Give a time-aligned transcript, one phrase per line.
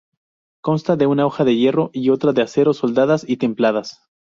[0.63, 4.01] Consta de una hoja de hierro y otra de acero soldadas y templadas.